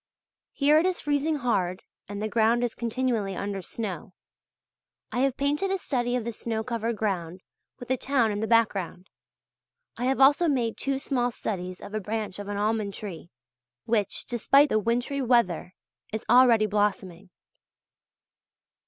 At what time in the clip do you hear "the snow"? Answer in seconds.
6.23-6.63